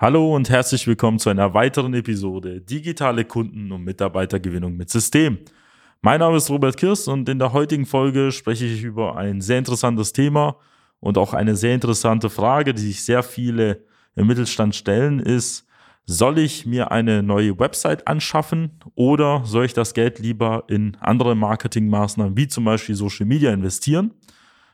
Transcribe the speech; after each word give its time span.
Hallo 0.00 0.36
und 0.36 0.48
herzlich 0.48 0.86
willkommen 0.86 1.18
zu 1.18 1.28
einer 1.28 1.54
weiteren 1.54 1.92
Episode 1.92 2.60
Digitale 2.60 3.24
Kunden- 3.24 3.72
und 3.72 3.82
Mitarbeitergewinnung 3.82 4.76
mit 4.76 4.90
System. 4.90 5.38
Mein 6.02 6.20
Name 6.20 6.36
ist 6.36 6.48
Robert 6.50 6.76
Kirst 6.76 7.08
und 7.08 7.28
in 7.28 7.40
der 7.40 7.52
heutigen 7.52 7.84
Folge 7.84 8.30
spreche 8.30 8.64
ich 8.64 8.84
über 8.84 9.16
ein 9.16 9.40
sehr 9.40 9.58
interessantes 9.58 10.12
Thema 10.12 10.54
und 11.00 11.18
auch 11.18 11.34
eine 11.34 11.56
sehr 11.56 11.74
interessante 11.74 12.30
Frage, 12.30 12.74
die 12.74 12.82
sich 12.82 13.04
sehr 13.04 13.24
viele 13.24 13.82
im 14.14 14.28
Mittelstand 14.28 14.76
stellen, 14.76 15.18
ist, 15.18 15.66
soll 16.06 16.38
ich 16.38 16.64
mir 16.64 16.92
eine 16.92 17.24
neue 17.24 17.58
Website 17.58 18.06
anschaffen 18.06 18.78
oder 18.94 19.42
soll 19.46 19.64
ich 19.64 19.74
das 19.74 19.94
Geld 19.94 20.20
lieber 20.20 20.62
in 20.68 20.96
andere 21.00 21.34
Marketingmaßnahmen 21.34 22.36
wie 22.36 22.46
zum 22.46 22.64
Beispiel 22.64 22.94
Social 22.94 23.26
Media 23.26 23.52
investieren? 23.52 24.12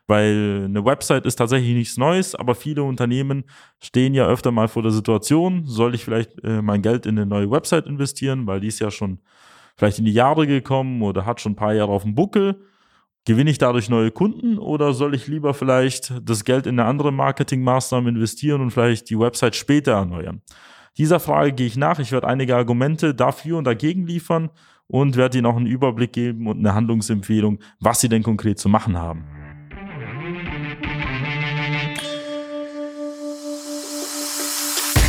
Weil 0.06 0.64
eine 0.66 0.84
Website 0.84 1.24
ist 1.24 1.36
tatsächlich 1.36 1.74
nichts 1.74 1.96
Neues, 1.96 2.34
aber 2.34 2.54
viele 2.54 2.82
Unternehmen 2.82 3.44
stehen 3.82 4.12
ja 4.12 4.26
öfter 4.26 4.50
mal 4.50 4.68
vor 4.68 4.82
der 4.82 4.92
Situation, 4.92 5.64
soll 5.64 5.94
ich 5.94 6.04
vielleicht 6.04 6.44
äh, 6.44 6.60
mein 6.60 6.82
Geld 6.82 7.06
in 7.06 7.16
eine 7.16 7.26
neue 7.26 7.50
Website 7.50 7.86
investieren, 7.86 8.46
weil 8.46 8.60
die 8.60 8.68
ist 8.68 8.80
ja 8.80 8.90
schon 8.90 9.20
vielleicht 9.76 9.98
in 9.98 10.04
die 10.04 10.12
Jahre 10.12 10.46
gekommen 10.46 11.00
oder 11.02 11.24
hat 11.24 11.40
schon 11.40 11.52
ein 11.52 11.56
paar 11.56 11.72
Jahre 11.72 11.92
auf 11.92 12.02
dem 12.02 12.14
Buckel. 12.14 12.60
Gewinne 13.26 13.50
ich 13.50 13.56
dadurch 13.56 13.88
neue 13.88 14.10
Kunden 14.10 14.58
oder 14.58 14.92
soll 14.92 15.14
ich 15.14 15.26
lieber 15.26 15.54
vielleicht 15.54 16.12
das 16.22 16.44
Geld 16.44 16.66
in 16.66 16.78
eine 16.78 16.86
andere 16.86 17.10
Marketingmaßnahme 17.10 18.10
investieren 18.10 18.60
und 18.60 18.70
vielleicht 18.70 19.08
die 19.08 19.18
Website 19.18 19.56
später 19.56 19.92
erneuern? 19.92 20.42
Dieser 20.98 21.18
Frage 21.18 21.52
gehe 21.52 21.66
ich 21.66 21.76
nach. 21.78 21.98
Ich 21.98 22.12
werde 22.12 22.28
einige 22.28 22.54
Argumente 22.54 23.14
dafür 23.14 23.56
und 23.56 23.64
dagegen 23.64 24.06
liefern 24.06 24.50
und 24.86 25.16
werde 25.16 25.38
Ihnen 25.38 25.46
auch 25.46 25.56
einen 25.56 25.66
Überblick 25.66 26.12
geben 26.12 26.46
und 26.46 26.58
eine 26.58 26.74
Handlungsempfehlung, 26.74 27.58
was 27.80 28.00
Sie 28.00 28.10
denn 28.10 28.22
konkret 28.22 28.58
zu 28.58 28.68
machen 28.68 28.98
haben. 28.98 29.33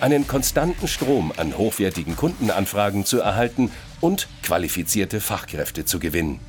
einen 0.00 0.26
konstanten 0.26 0.88
Strom 0.88 1.32
an 1.36 1.56
hochwertigen 1.56 2.16
Kundenanfragen 2.16 3.04
zu 3.04 3.20
erhalten 3.20 3.70
und 4.00 4.28
qualifizierte 4.42 5.20
Fachkräfte 5.20 5.84
zu 5.84 5.98
gewinnen. 5.98 6.40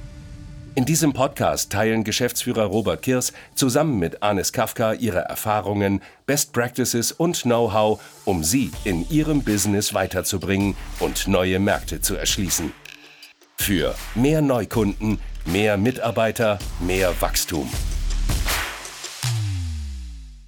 In 0.74 0.86
diesem 0.86 1.12
Podcast 1.12 1.70
teilen 1.70 2.06
Geschäftsführer 2.06 2.64
Robert 2.64 3.02
Kirs 3.02 3.34
zusammen 3.56 4.00
mit 4.00 4.24
Anis 4.24 4.54
Kafka 4.54 4.94
ihre 4.94 5.20
Erfahrungen, 5.20 6.02
Best 6.26 6.54
Practices 6.54 7.12
und 7.12 7.42
Know-how, 7.42 8.02
um 8.24 8.42
sie 8.46 8.72
in 8.86 9.10
ihrem 9.10 9.44
Business 9.44 9.94
weiterzubringen 9.94 10.78
und 11.00 11.28
neue 11.28 11.60
Märkte 11.60 12.00
zu 12.00 12.16
erschließen. 12.16 12.72
Für 13.58 13.96
mehr 14.16 14.42
Neukunden, 14.42 15.20
mehr 15.46 15.76
Mitarbeiter, 15.76 16.58
mehr 16.80 17.14
Wachstum. 17.20 17.70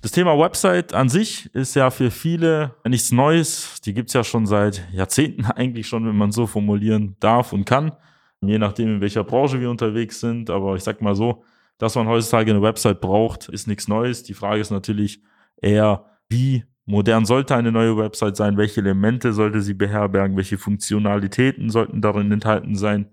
Das 0.04 0.12
Thema 0.12 0.38
Website 0.38 0.94
an 0.94 1.08
sich 1.08 1.50
ist 1.56 1.76
ja 1.76 1.90
für 1.90 2.12
viele 2.12 2.76
nichts 2.86 3.14
Neues. 3.14 3.80
Die 3.86 3.94
gibt's 3.94 4.12
ja 4.12 4.26
schon 4.26 4.46
seit 4.46 4.86
Jahrzehnten 4.92 5.46
eigentlich 5.56 5.88
schon, 5.88 6.06
wenn 6.06 6.18
man 6.18 6.34
so 6.34 6.46
formulieren 6.46 7.16
darf 7.22 7.54
und 7.54 7.64
kann 7.64 7.94
je 8.42 8.60
nachdem, 8.60 8.96
in 8.96 9.02
welcher 9.02 9.24
Branche 9.24 9.62
wir 9.62 9.70
unterwegs 9.70 10.20
sind. 10.20 10.50
Aber 10.50 10.76
ich 10.76 10.84
sag 10.84 11.02
mal 11.02 11.16
so, 11.16 11.46
dass 11.78 11.96
man 11.96 12.10
heutzutage 12.10 12.52
eine 12.52 12.62
Website 12.62 13.00
braucht, 13.00 13.48
ist 13.48 13.66
nichts 13.66 13.88
Neues. 13.88 14.24
Die 14.24 14.34
Frage 14.34 14.60
ist 14.60 14.72
natürlich 14.72 15.22
eher, 15.62 16.04
wie 16.28 16.66
modern 16.86 17.24
sollte 17.24 17.56
eine 17.56 17.72
neue 17.72 17.96
Website 17.96 18.36
sein? 18.36 18.58
Welche 18.58 18.82
Elemente 18.82 19.32
sollte 19.32 19.62
sie 19.62 19.74
beherbergen? 19.74 20.36
Welche 20.36 20.58
Funktionalitäten 20.58 21.70
sollten 21.70 22.02
darin 22.02 22.30
enthalten 22.30 22.76
sein? 22.76 23.08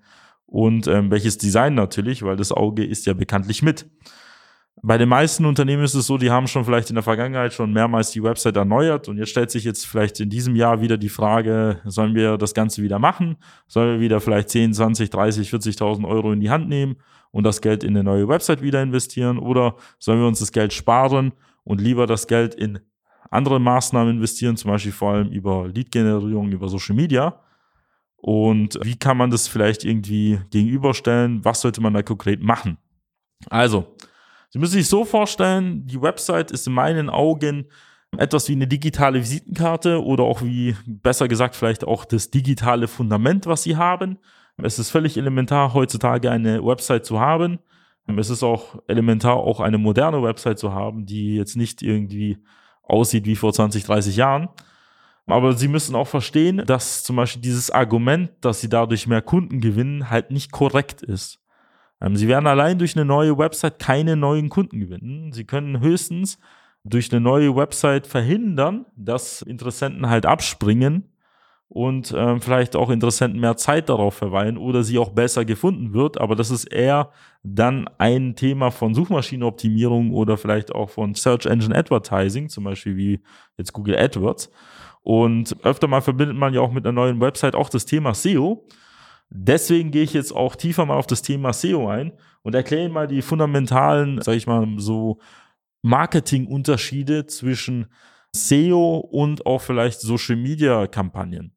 Und 0.45 0.89
ähm, 0.89 1.12
welches 1.12 1.39
Design 1.39 1.77
natürlich, 1.77 2.25
weil 2.25 2.34
das 2.34 2.51
Auge 2.51 2.84
ist 2.84 3.07
ja 3.07 3.12
bekanntlich 3.12 3.62
mit. 3.62 3.89
Bei 4.83 4.97
den 4.97 5.11
meisten 5.11 5.45
Unternehmen 5.45 5.85
ist 5.85 5.95
es 5.95 6.07
so, 6.07 6.17
die 6.17 6.31
haben 6.31 6.47
schon 6.47 6.65
vielleicht 6.65 6.89
in 6.89 6.95
der 6.95 7.03
Vergangenheit 7.03 7.53
schon 7.53 7.73
mehrmals 7.73 8.13
die 8.13 8.23
Website 8.23 8.57
erneuert 8.57 9.09
und 9.09 9.19
jetzt 9.19 9.29
stellt 9.29 9.51
sich 9.51 9.65
jetzt 9.65 9.87
vielleicht 9.87 10.21
in 10.21 10.31
diesem 10.31 10.57
Jahr 10.57 10.81
wieder 10.81 10.97
die 10.97 11.11
Frage, 11.11 11.81
sollen 11.85 12.15
wir 12.15 12.39
das 12.39 12.55
Ganze 12.55 12.83
wieder 12.83 12.99
machen? 12.99 13.37
Sollen 13.67 13.95
wir 13.95 14.01
wieder 14.01 14.21
vielleicht 14.21 14.49
10, 14.49 14.73
20, 14.73 15.11
30, 15.11 15.51
40.000 15.51 16.09
Euro 16.09 16.33
in 16.33 16.41
die 16.41 16.49
Hand 16.49 16.69
nehmen 16.69 16.97
und 17.31 17.45
das 17.45 17.61
Geld 17.61 17.85
in 17.85 17.91
eine 17.91 18.05
neue 18.05 18.27
Website 18.27 18.63
wieder 18.63 18.83
investieren? 18.83 19.39
Oder 19.39 19.77
sollen 19.99 20.21
wir 20.21 20.27
uns 20.27 20.41
das 20.41 20.51
Geld 20.51 20.73
sparen 20.73 21.33
und 21.63 21.81
lieber 21.81 22.07
das 22.07 22.27
Geld 22.27 22.55
in 22.55 22.79
andere 23.31 23.61
Maßnahmen 23.61 24.17
investieren, 24.17 24.57
zum 24.57 24.71
Beispiel 24.71 24.93
vor 24.93 25.13
allem 25.13 25.29
über 25.29 25.69
Lead-Generierung, 25.69 26.51
über 26.51 26.69
Social 26.69 26.97
Media? 26.97 27.39
Und 28.17 28.79
wie 28.83 28.97
kann 28.97 29.17
man 29.17 29.31
das 29.31 29.49
vielleicht 29.49 29.85
irgendwie 29.85 30.41
gegenüberstellen? 30.51 31.45
Was 31.45 31.61
sollte 31.61 31.81
man 31.81 31.95
da 31.95 32.03
konkret 32.03 32.43
machen? 32.43 32.77
Also, 33.49 33.97
Sie 34.50 34.59
müssen 34.59 34.75
sich 34.75 34.88
so 34.88 35.05
vorstellen, 35.05 35.87
die 35.87 36.03
Website 36.03 36.50
ist 36.50 36.66
in 36.66 36.72
meinen 36.72 37.09
Augen 37.09 37.66
etwas 38.19 38.49
wie 38.49 38.53
eine 38.53 38.66
digitale 38.66 39.21
Visitenkarte 39.21 40.05
oder 40.05 40.25
auch 40.25 40.43
wie, 40.43 40.77
besser 40.87 41.28
gesagt, 41.28 41.55
vielleicht 41.55 41.84
auch 41.84 42.05
das 42.05 42.31
digitale 42.31 42.89
Fundament, 42.89 43.47
was 43.47 43.62
Sie 43.62 43.77
haben. 43.77 44.19
Es 44.62 44.78
ist 44.78 44.91
völlig 44.91 45.16
elementar, 45.16 45.72
heutzutage 45.75 46.31
eine 46.31 46.65
Website 46.65 47.06
zu 47.06 47.21
haben. 47.21 47.60
Es 48.16 48.28
ist 48.28 48.43
auch 48.43 48.83
elementar, 48.89 49.37
auch 49.37 49.60
eine 49.60 49.78
moderne 49.78 50.22
Website 50.22 50.59
zu 50.59 50.75
haben, 50.75 51.06
die 51.06 51.37
jetzt 51.37 51.56
nicht 51.56 51.81
irgendwie 51.83 52.39
aussieht 52.83 53.27
wie 53.27 53.37
vor 53.37 53.53
20, 53.53 53.84
30 53.84 54.16
Jahren. 54.16 54.49
Aber 55.27 55.53
Sie 55.53 55.69
müssen 55.69 55.94
auch 55.94 56.09
verstehen, 56.09 56.65
dass 56.66 57.05
zum 57.05 57.16
Beispiel 57.16 57.43
dieses 57.43 57.71
Argument, 57.71 58.31
dass 58.41 58.60
Sie 58.60 58.69
dadurch 58.69 59.06
mehr 59.06 59.22
Kunden 59.22 59.60
gewinnen, 59.60 60.10
halt 60.10 60.33
nicht 60.33 60.50
korrekt 60.50 61.03
ist. 61.03 61.40
Ähm, 62.00 62.16
sie 62.16 62.28
werden 62.28 62.47
allein 62.47 62.78
durch 62.78 62.97
eine 62.97 63.05
neue 63.05 63.37
Website 63.38 63.78
keine 63.78 64.16
neuen 64.16 64.49
Kunden 64.49 64.81
gewinnen. 64.81 65.33
Sie 65.33 65.44
können 65.44 65.81
höchstens 65.81 66.38
durch 66.84 67.12
eine 67.12 67.21
neue 67.21 67.55
Website 67.55 68.06
verhindern, 68.06 68.87
dass 68.97 69.43
Interessenten 69.43 70.09
halt 70.09 70.25
abspringen 70.25 71.10
und 71.71 72.12
ähm, 72.16 72.41
vielleicht 72.41 72.75
auch 72.75 72.91
Interessenten 72.91 73.39
mehr 73.39 73.56
Zeit 73.56 73.89
darauf 73.89 74.15
verweilen 74.15 74.59
oder 74.59 74.83
sie 74.83 74.99
auch 74.99 75.10
besser 75.10 75.44
gefunden 75.44 75.93
wird. 75.93 76.21
Aber 76.21 76.34
das 76.34 76.50
ist 76.50 76.65
eher 76.65 77.10
dann 77.44 77.89
ein 77.99 78.34
Thema 78.34 78.72
von 78.72 78.93
Suchmaschinenoptimierung 78.93 80.12
oder 80.12 80.37
vielleicht 80.37 80.75
auch 80.75 80.91
von 80.91 81.15
Search 81.15 81.47
Engine 81.47 81.77
Advertising, 81.77 82.49
zum 82.49 82.65
Beispiel 82.65 82.97
wie 82.97 83.21
jetzt 83.56 83.72
Google 83.72 83.97
AdWords. 83.97 84.50
Und 85.03 85.56
öfter 85.62 85.87
mal 85.87 86.00
verbindet 86.00 86.37
man 86.37 86.53
ja 86.53 86.60
auch 86.60 86.72
mit 86.72 86.84
einer 86.84 86.93
neuen 86.93 87.21
Website 87.21 87.55
auch 87.55 87.69
das 87.69 87.87
Thema 87.87 88.15
SEO. 88.15 88.66
Deswegen 89.31 89.93
gehe 89.93 90.03
ich 90.03 90.13
jetzt 90.13 90.35
auch 90.35 90.57
tiefer 90.57 90.85
mal 90.85 90.97
auf 90.97 91.07
das 91.07 91.23
Thema 91.23 91.53
SEO 91.53 91.89
ein 91.89 92.13
und 92.43 92.55
erkläre 92.55 92.89
mal 92.89 93.07
die 93.07 93.23
fundamentalen, 93.23 94.21
sage 94.21 94.37
ich 94.37 94.47
mal, 94.47 94.67
so 94.79 95.21
Marketingunterschiede 95.83 97.27
zwischen 97.27 97.87
SEO 98.33 98.97
und 98.97 99.47
auch 99.47 99.63
vielleicht 99.63 100.01
Social 100.01 100.37
Media 100.37 100.87
Kampagnen. 100.89 101.53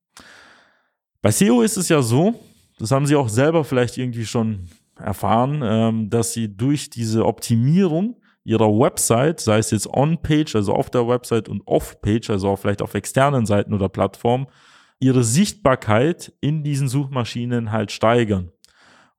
Bei 1.21 1.31
SEO 1.31 1.61
ist 1.61 1.77
es 1.77 1.89
ja 1.89 2.01
so, 2.01 2.39
das 2.77 2.91
haben 2.91 3.05
Sie 3.05 3.15
auch 3.15 3.29
selber 3.29 3.63
vielleicht 3.63 3.97
irgendwie 3.97 4.25
schon 4.25 4.69
erfahren, 4.97 5.61
ähm, 5.63 6.09
dass 6.09 6.33
Sie 6.33 6.55
durch 6.55 6.89
diese 6.89 7.25
Optimierung 7.25 8.17
Ihrer 8.43 8.67
Website, 8.67 9.39
sei 9.39 9.57
es 9.57 9.71
jetzt 9.71 9.87
on-page, 9.87 10.55
also 10.55 10.73
auf 10.73 10.89
der 10.89 11.07
Website 11.07 11.47
und 11.47 11.65
off-page, 11.65 12.29
also 12.29 12.49
auch 12.49 12.57
vielleicht 12.57 12.81
auf 12.81 12.93
externen 12.93 13.45
Seiten 13.45 13.73
oder 13.73 13.87
Plattformen, 13.87 14.47
ihre 15.03 15.23
Sichtbarkeit 15.23 16.33
in 16.39 16.63
diesen 16.63 16.87
Suchmaschinen 16.87 17.71
halt 17.71 17.91
steigern. 17.91 18.51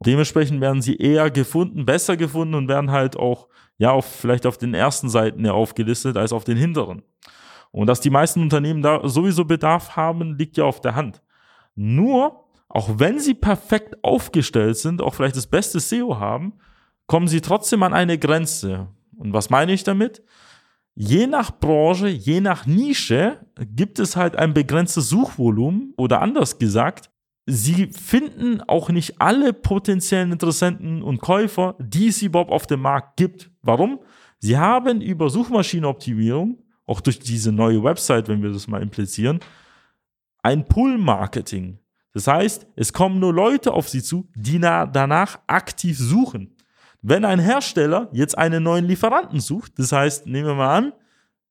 Dementsprechend 0.00 0.60
werden 0.60 0.80
sie 0.80 0.96
eher 0.96 1.30
gefunden, 1.30 1.84
besser 1.84 2.16
gefunden 2.16 2.54
und 2.54 2.68
werden 2.68 2.90
halt 2.90 3.16
auch, 3.16 3.48
ja, 3.76 3.90
auf, 3.90 4.06
vielleicht 4.06 4.46
auf 4.46 4.56
den 4.56 4.72
ersten 4.72 5.08
Seiten 5.08 5.44
ja 5.44 5.52
aufgelistet 5.52 6.16
als 6.16 6.32
auf 6.32 6.44
den 6.44 6.56
hinteren. 6.56 7.02
Und 7.70 7.86
dass 7.86 8.00
die 8.00 8.10
meisten 8.10 8.40
Unternehmen 8.40 8.82
da 8.82 9.06
sowieso 9.06 9.44
Bedarf 9.44 9.94
haben, 9.96 10.38
liegt 10.38 10.56
ja 10.56 10.64
auf 10.64 10.80
der 10.80 10.94
Hand. 10.94 11.22
Nur, 11.74 12.44
auch 12.68 12.98
wenn 12.98 13.18
sie 13.18 13.34
perfekt 13.34 14.02
aufgestellt 14.02 14.78
sind, 14.78 15.02
auch 15.02 15.14
vielleicht 15.14 15.36
das 15.36 15.46
beste 15.46 15.80
SEO 15.80 16.18
haben, 16.18 16.54
kommen 17.06 17.28
sie 17.28 17.40
trotzdem 17.40 17.82
an 17.82 17.92
eine 17.92 18.18
Grenze. 18.18 18.88
Und 19.16 19.32
was 19.32 19.50
meine 19.50 19.72
ich 19.72 19.84
damit? 19.84 20.22
Je 20.96 21.26
nach 21.26 21.58
Branche, 21.58 22.08
je 22.08 22.40
nach 22.40 22.66
Nische 22.66 23.40
gibt 23.58 23.98
es 23.98 24.16
halt 24.16 24.36
ein 24.36 24.54
begrenztes 24.54 25.08
Suchvolumen 25.08 25.92
oder 25.96 26.22
anders 26.22 26.58
gesagt, 26.58 27.10
sie 27.46 27.88
finden 27.88 28.60
auch 28.60 28.90
nicht 28.90 29.20
alle 29.20 29.52
potenziellen 29.52 30.30
Interessenten 30.30 31.02
und 31.02 31.20
Käufer, 31.20 31.74
die 31.80 32.08
es 32.08 32.22
überhaupt 32.22 32.52
auf 32.52 32.68
dem 32.68 32.80
Markt 32.80 33.16
gibt. 33.16 33.50
Warum? 33.62 34.00
Sie 34.38 34.56
haben 34.56 35.00
über 35.00 35.30
Suchmaschinenoptimierung, 35.30 36.62
auch 36.86 37.00
durch 37.00 37.18
diese 37.18 37.50
neue 37.50 37.82
Website, 37.82 38.28
wenn 38.28 38.42
wir 38.42 38.52
das 38.52 38.68
mal 38.68 38.82
implizieren, 38.82 39.40
ein 40.42 40.64
Pull-Marketing. 40.64 41.78
Das 42.12 42.28
heißt, 42.28 42.68
es 42.76 42.92
kommen 42.92 43.18
nur 43.18 43.34
Leute 43.34 43.72
auf 43.72 43.88
sie 43.88 44.02
zu, 44.02 44.28
die 44.36 44.60
danach 44.60 45.40
aktiv 45.48 45.98
suchen. 45.98 46.53
Wenn 47.06 47.26
ein 47.26 47.38
Hersteller 47.38 48.08
jetzt 48.12 48.38
einen 48.38 48.62
neuen 48.62 48.86
Lieferanten 48.86 49.38
sucht, 49.38 49.78
das 49.78 49.92
heißt, 49.92 50.26
nehmen 50.26 50.46
wir 50.46 50.54
mal 50.54 50.74
an, 50.74 50.92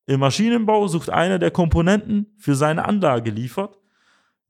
im 0.04 0.18
Maschinenbau 0.18 0.88
sucht 0.88 1.10
einer 1.10 1.38
der 1.38 1.52
Komponenten 1.52 2.34
für 2.38 2.56
seine 2.56 2.86
Anlage 2.86 3.30
liefert, 3.30 3.78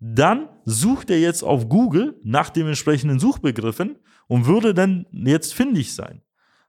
dann 0.00 0.48
sucht 0.64 1.10
er 1.10 1.20
jetzt 1.20 1.42
auf 1.42 1.68
Google 1.68 2.18
nach 2.24 2.48
den 2.48 2.68
entsprechenden 2.68 3.18
Suchbegriffen 3.18 3.98
und 4.28 4.46
würde 4.46 4.72
dann 4.72 5.04
jetzt 5.12 5.52
findig 5.52 5.94
sein. 5.94 6.22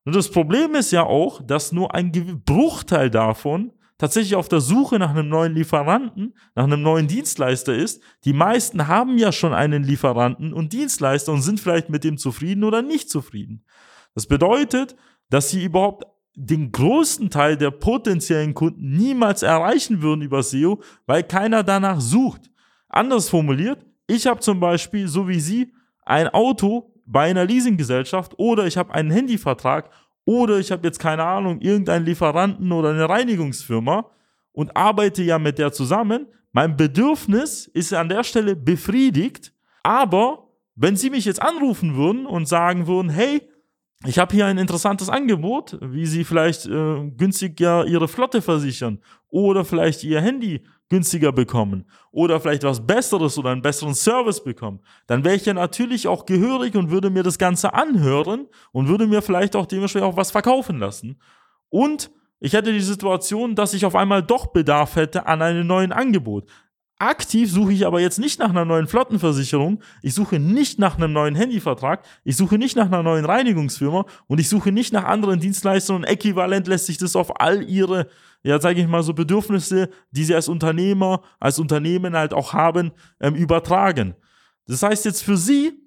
Und 0.03 0.17
das 0.17 0.29
Problem 0.29 0.75
ist 0.75 0.91
ja 0.91 1.03
auch, 1.03 1.41
dass 1.41 1.71
nur 1.71 1.95
ein 1.95 2.11
Bruchteil 2.45 3.09
davon 3.09 3.71
tatsächlich 3.97 4.35
auf 4.35 4.49
der 4.49 4.59
Suche 4.59 4.99
nach 4.99 5.11
einem 5.11 5.29
neuen 5.29 5.53
Lieferanten, 5.53 6.33
nach 6.55 6.65
einem 6.65 6.81
neuen 6.81 7.07
Dienstleister 7.07 7.73
ist. 7.73 8.03
Die 8.25 8.33
meisten 8.33 8.89
haben 8.89 9.17
ja 9.17 9.31
schon 9.31 9.53
einen 9.53 9.85
Lieferanten 9.85 10.51
und 10.51 10.73
Dienstleister 10.73 11.31
und 11.31 11.41
sind 11.41 11.61
vielleicht 11.61 11.89
mit 11.89 12.03
dem 12.03 12.17
zufrieden 12.17 12.65
oder 12.65 12.81
nicht 12.81 13.09
zufrieden. 13.09 13.63
Das 14.15 14.25
bedeutet, 14.25 14.95
dass 15.29 15.49
sie 15.49 15.63
überhaupt 15.63 16.05
den 16.35 16.71
größten 16.71 17.29
Teil 17.29 17.57
der 17.57 17.71
potenziellen 17.71 18.53
Kunden 18.53 18.95
niemals 18.95 19.43
erreichen 19.43 20.01
würden 20.01 20.21
über 20.21 20.43
SEO, 20.43 20.81
weil 21.05 21.23
keiner 21.23 21.63
danach 21.63 22.01
sucht. 22.01 22.49
Anders 22.89 23.29
formuliert, 23.29 23.85
ich 24.07 24.27
habe 24.27 24.39
zum 24.39 24.59
Beispiel, 24.59 25.07
so 25.07 25.27
wie 25.27 25.39
Sie, 25.39 25.73
ein 26.05 26.27
Auto 26.29 26.93
bei 27.05 27.29
einer 27.29 27.45
Leasinggesellschaft 27.45 28.33
oder 28.37 28.65
ich 28.67 28.77
habe 28.77 28.93
einen 28.93 29.11
Handyvertrag 29.11 29.89
oder 30.25 30.59
ich 30.59 30.71
habe 30.71 30.87
jetzt 30.87 30.99
keine 30.99 31.23
Ahnung, 31.23 31.61
irgendeinen 31.61 32.05
Lieferanten 32.05 32.71
oder 32.71 32.89
eine 32.89 33.07
Reinigungsfirma 33.07 34.09
und 34.51 34.75
arbeite 34.75 35.23
ja 35.23 35.39
mit 35.39 35.57
der 35.57 35.71
zusammen. 35.71 36.27
Mein 36.51 36.77
Bedürfnis 36.77 37.67
ist 37.67 37.93
an 37.93 38.09
der 38.09 38.23
Stelle 38.23 38.55
befriedigt, 38.55 39.53
aber 39.83 40.47
wenn 40.75 40.95
Sie 40.95 41.09
mich 41.09 41.25
jetzt 41.25 41.41
anrufen 41.41 41.95
würden 41.95 42.25
und 42.25 42.47
sagen 42.47 42.87
würden, 42.87 43.09
hey, 43.09 43.41
ich 44.07 44.19
habe 44.19 44.35
hier 44.35 44.45
ein 44.45 44.57
interessantes 44.57 45.09
Angebot, 45.09 45.77
wie 45.81 46.05
Sie 46.05 46.23
vielleicht 46.23 46.65
äh, 46.65 47.09
günstiger 47.17 47.85
Ihre 47.85 48.07
Flotte 48.07 48.41
versichern 48.41 48.99
oder 49.29 49.65
vielleicht 49.65 50.03
Ihr 50.03 50.21
Handy 50.21 50.63
günstiger 50.89 51.31
bekommen 51.31 51.85
oder 52.11 52.39
vielleicht 52.39 52.63
was 52.63 52.85
Besseres 52.85 53.37
oder 53.37 53.49
einen 53.49 53.61
besseren 53.61 53.95
Service 53.95 54.43
bekommen, 54.43 54.81
dann 55.07 55.23
wäre 55.23 55.35
ich 55.35 55.45
ja 55.45 55.53
natürlich 55.53 56.07
auch 56.07 56.25
gehörig 56.25 56.75
und 56.75 56.91
würde 56.91 57.09
mir 57.09 57.23
das 57.23 57.37
Ganze 57.37 57.73
anhören 57.73 58.47
und 58.71 58.87
würde 58.87 59.07
mir 59.07 59.21
vielleicht 59.21 59.55
auch 59.55 59.65
dementsprechend 59.65 60.07
auch 60.07 60.17
was 60.17 60.31
verkaufen 60.31 60.77
lassen. 60.77 61.19
Und 61.69 62.11
ich 62.39 62.53
hätte 62.53 62.71
die 62.71 62.81
Situation, 62.81 63.55
dass 63.55 63.73
ich 63.73 63.85
auf 63.85 63.95
einmal 63.95 64.21
doch 64.21 64.47
Bedarf 64.47 64.95
hätte 64.95 65.25
an 65.25 65.41
einem 65.41 65.65
neuen 65.65 65.91
Angebot. 65.91 66.45
Aktiv 66.97 67.51
suche 67.51 67.73
ich 67.73 67.85
aber 67.85 67.99
jetzt 67.99 68.19
nicht 68.19 68.39
nach 68.39 68.49
einer 68.49 68.63
neuen 68.63 68.87
Flottenversicherung, 68.87 69.81
ich 70.01 70.13
suche 70.13 70.39
nicht 70.39 70.79
nach 70.79 70.97
einem 70.97 71.11
neuen 71.11 71.35
Handyvertrag, 71.35 72.05
ich 72.23 72.37
suche 72.37 72.57
nicht 72.57 72.77
nach 72.77 72.85
einer 72.85 73.03
neuen 73.03 73.25
Reinigungsfirma. 73.25 74.05
Und 74.27 74.39
ich 74.39 74.47
suche 74.47 74.71
nicht 74.71 74.93
nach 74.93 75.03
anderen 75.03 75.39
Dienstleistern. 75.41 75.97
Und 75.97 76.03
äquivalent 76.05 76.67
lässt 76.67 76.85
sich 76.85 76.97
das 76.97 77.17
auf 77.17 77.41
all 77.41 77.63
ihre, 77.63 78.07
ja, 78.43 78.61
sage 78.61 78.79
ich 78.79 78.87
mal 78.87 79.03
so 79.03 79.13
Bedürfnisse, 79.13 79.89
die 80.11 80.23
sie 80.23 80.35
als 80.35 80.47
Unternehmer, 80.47 81.21
als 81.39 81.59
Unternehmen 81.59 82.15
halt 82.15 82.33
auch 82.33 82.53
haben, 82.53 82.91
ähm, 83.19 83.35
übertragen. 83.35 84.15
Das 84.65 84.81
heißt 84.81 85.03
jetzt 85.03 85.21
für 85.21 85.37
sie, 85.37 85.84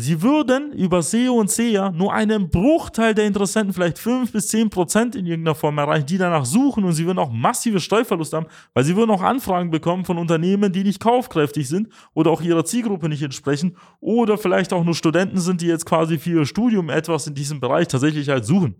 Sie 0.00 0.22
würden 0.22 0.72
über 0.74 1.02
SEO 1.02 1.34
und 1.34 1.50
SEA 1.50 1.90
nur 1.90 2.14
einen 2.14 2.50
Bruchteil 2.50 3.16
der 3.16 3.26
Interessenten, 3.26 3.72
vielleicht 3.72 3.98
5 3.98 4.30
bis 4.30 4.46
10 4.46 4.70
Prozent 4.70 5.16
in 5.16 5.26
irgendeiner 5.26 5.56
Form 5.56 5.76
erreichen, 5.76 6.06
die 6.06 6.18
danach 6.18 6.44
suchen 6.44 6.84
und 6.84 6.92
sie 6.92 7.04
würden 7.04 7.18
auch 7.18 7.32
massive 7.32 7.80
Steuerverluste 7.80 8.36
haben, 8.36 8.46
weil 8.74 8.84
sie 8.84 8.94
würden 8.94 9.10
auch 9.10 9.22
Anfragen 9.22 9.72
bekommen 9.72 10.04
von 10.04 10.16
Unternehmen, 10.16 10.72
die 10.72 10.84
nicht 10.84 11.00
kaufkräftig 11.00 11.66
sind 11.66 11.88
oder 12.14 12.30
auch 12.30 12.42
ihrer 12.42 12.64
Zielgruppe 12.64 13.08
nicht 13.08 13.24
entsprechen 13.24 13.76
oder 13.98 14.38
vielleicht 14.38 14.72
auch 14.72 14.84
nur 14.84 14.94
Studenten 14.94 15.38
sind, 15.38 15.62
die 15.62 15.66
jetzt 15.66 15.84
quasi 15.84 16.16
für 16.18 16.30
ihr 16.30 16.46
Studium 16.46 16.90
etwas 16.90 17.26
in 17.26 17.34
diesem 17.34 17.58
Bereich 17.58 17.88
tatsächlich 17.88 18.28
halt 18.28 18.44
suchen. 18.44 18.76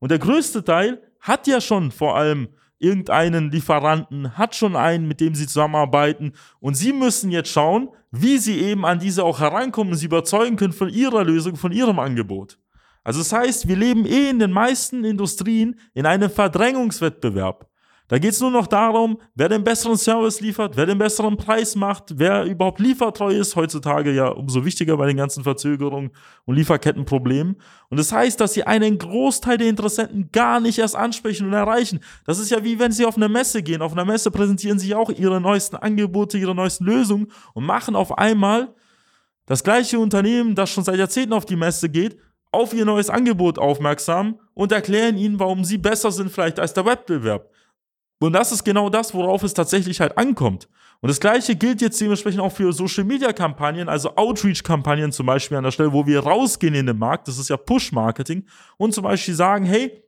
Und 0.00 0.10
der 0.10 0.18
größte 0.18 0.62
Teil 0.64 1.00
hat 1.20 1.46
ja 1.46 1.62
schon 1.62 1.90
vor 1.90 2.14
allem 2.14 2.48
irgendeinen 2.78 3.50
Lieferanten, 3.50 4.36
hat 4.36 4.54
schon 4.54 4.76
einen, 4.76 5.08
mit 5.08 5.18
dem 5.20 5.34
sie 5.34 5.46
zusammenarbeiten 5.46 6.34
und 6.60 6.74
sie 6.74 6.92
müssen 6.92 7.30
jetzt 7.30 7.48
schauen, 7.48 7.88
wie 8.12 8.38
sie 8.38 8.60
eben 8.60 8.84
an 8.84 9.00
diese 9.00 9.24
auch 9.24 9.40
herankommen 9.40 9.92
und 9.92 9.98
sie 9.98 10.06
überzeugen 10.06 10.56
können 10.56 10.74
von 10.74 10.90
ihrer 10.90 11.24
Lösung, 11.24 11.56
von 11.56 11.72
ihrem 11.72 11.98
Angebot. 11.98 12.58
Also 13.02 13.18
das 13.18 13.32
heißt, 13.32 13.66
wir 13.66 13.76
leben 13.76 14.06
eh 14.06 14.30
in 14.30 14.38
den 14.38 14.52
meisten 14.52 15.04
Industrien 15.04 15.80
in 15.94 16.06
einem 16.06 16.30
Verdrängungswettbewerb. 16.30 17.68
Da 18.12 18.18
geht 18.18 18.32
es 18.32 18.40
nur 18.42 18.50
noch 18.50 18.66
darum, 18.66 19.16
wer 19.34 19.48
den 19.48 19.64
besseren 19.64 19.96
Service 19.96 20.42
liefert, 20.42 20.76
wer 20.76 20.84
den 20.84 20.98
besseren 20.98 21.38
Preis 21.38 21.74
macht, 21.74 22.18
wer 22.18 22.44
überhaupt 22.44 22.78
liefertreu 22.78 23.30
ist. 23.30 23.56
Heutzutage 23.56 24.12
ja 24.12 24.28
umso 24.28 24.66
wichtiger 24.66 24.98
bei 24.98 25.06
den 25.06 25.16
ganzen 25.16 25.44
Verzögerungen 25.44 26.10
und 26.44 26.56
Lieferkettenproblemen. 26.56 27.56
Und 27.88 27.96
das 27.98 28.12
heißt, 28.12 28.38
dass 28.38 28.52
sie 28.52 28.64
einen 28.64 28.98
Großteil 28.98 29.56
der 29.56 29.68
Interessenten 29.70 30.28
gar 30.30 30.60
nicht 30.60 30.78
erst 30.78 30.94
ansprechen 30.94 31.46
und 31.46 31.54
erreichen. 31.54 32.00
Das 32.26 32.38
ist 32.38 32.50
ja 32.50 32.62
wie 32.62 32.78
wenn 32.78 32.92
sie 32.92 33.06
auf 33.06 33.16
eine 33.16 33.30
Messe 33.30 33.62
gehen. 33.62 33.80
Auf 33.80 33.92
einer 33.92 34.04
Messe 34.04 34.30
präsentieren 34.30 34.78
sie 34.78 34.94
auch 34.94 35.08
ihre 35.08 35.40
neuesten 35.40 35.76
Angebote, 35.76 36.36
ihre 36.36 36.54
neuesten 36.54 36.84
Lösungen 36.84 37.32
und 37.54 37.64
machen 37.64 37.96
auf 37.96 38.18
einmal 38.18 38.74
das 39.46 39.64
gleiche 39.64 39.98
Unternehmen, 39.98 40.54
das 40.54 40.68
schon 40.68 40.84
seit 40.84 40.98
Jahrzehnten 40.98 41.32
auf 41.32 41.46
die 41.46 41.56
Messe 41.56 41.88
geht, 41.88 42.18
auf 42.50 42.74
ihr 42.74 42.84
neues 42.84 43.08
Angebot 43.08 43.58
aufmerksam 43.58 44.38
und 44.52 44.70
erklären 44.70 45.16
ihnen, 45.16 45.40
warum 45.40 45.64
sie 45.64 45.78
besser 45.78 46.12
sind 46.12 46.30
vielleicht 46.30 46.60
als 46.60 46.74
der 46.74 46.84
Wettbewerb. 46.84 47.48
Und 48.22 48.34
das 48.34 48.52
ist 48.52 48.62
genau 48.62 48.88
das, 48.88 49.14
worauf 49.14 49.42
es 49.42 49.52
tatsächlich 49.52 50.00
halt 50.00 50.16
ankommt. 50.16 50.68
Und 51.00 51.08
das 51.08 51.18
gleiche 51.18 51.56
gilt 51.56 51.80
jetzt 51.80 52.00
dementsprechend 52.00 52.40
auch 52.40 52.52
für 52.52 52.72
Social 52.72 53.02
Media 53.02 53.32
Kampagnen, 53.32 53.88
also 53.88 54.14
Outreach 54.14 54.62
Kampagnen 54.62 55.10
zum 55.10 55.26
Beispiel 55.26 55.56
an 55.56 55.64
der 55.64 55.72
Stelle, 55.72 55.92
wo 55.92 56.06
wir 56.06 56.20
rausgehen 56.20 56.74
in 56.74 56.86
den 56.86 56.98
Markt. 56.98 57.26
Das 57.26 57.36
ist 57.38 57.50
ja 57.50 57.56
Push 57.56 57.90
Marketing 57.90 58.44
und 58.76 58.94
zum 58.94 59.02
Beispiel 59.02 59.34
sagen, 59.34 59.64
hey, 59.64 60.04